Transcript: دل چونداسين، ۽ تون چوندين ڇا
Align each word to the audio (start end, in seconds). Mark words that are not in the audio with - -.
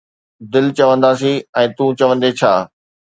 دل 0.53 0.65
چونداسين، 0.77 1.37
۽ 1.63 1.65
تون 1.77 1.89
چوندين 1.99 2.33
ڇا 2.41 2.53